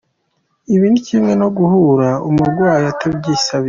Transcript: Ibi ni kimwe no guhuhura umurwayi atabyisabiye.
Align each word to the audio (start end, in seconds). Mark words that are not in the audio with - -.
Ibi 0.73 0.87
ni 0.91 0.99
kimwe 1.07 1.33
no 1.41 1.47
guhuhura 1.57 2.09
umurwayi 2.29 2.85
atabyisabiye. 2.93 3.59